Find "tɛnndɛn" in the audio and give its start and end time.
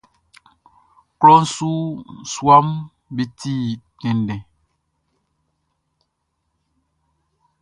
3.99-4.41